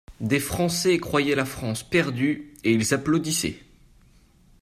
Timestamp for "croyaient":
0.97-1.35